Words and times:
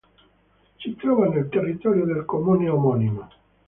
Si 0.79 0.95
trova 0.95 1.27
nel 1.27 1.47
territorio 1.49 2.05
del 2.05 2.25
Comune 2.25 2.67
omonimo. 2.69 3.29